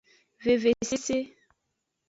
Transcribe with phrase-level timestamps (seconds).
[0.45, 1.17] Vevesese.